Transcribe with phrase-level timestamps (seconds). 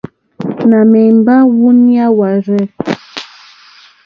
[0.69, 2.65] Nà mèmbá wúǔɲá wârzɛ̂.